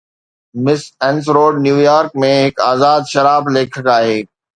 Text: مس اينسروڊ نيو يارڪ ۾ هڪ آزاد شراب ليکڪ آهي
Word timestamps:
مس 0.63 0.81
اينسروڊ 1.07 1.53
نيو 1.65 1.77
يارڪ 1.89 2.15
۾ 2.23 2.31
هڪ 2.45 2.63
آزاد 2.71 3.13
شراب 3.13 3.53
ليکڪ 3.59 3.91
آهي 3.99 4.17